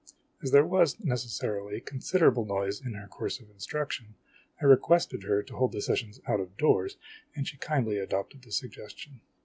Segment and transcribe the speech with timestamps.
[0.41, 4.15] As there was, necessarily, considerable noise in her course of instruction,
[4.59, 6.97] I requested her to hold the sessions out of doors,
[7.35, 9.21] and she kindly adopted the suggestion.